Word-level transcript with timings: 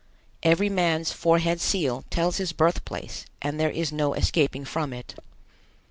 Every 0.41 0.67
man's 0.67 1.11
forehead 1.11 1.61
seal 1.61 2.05
tells 2.09 2.37
his 2.37 2.53
birthplace 2.53 3.27
and 3.39 3.59
there 3.59 3.69
is 3.69 3.91
no 3.91 4.15
escaping 4.15 4.65
from 4.65 4.93
it. 4.93 5.13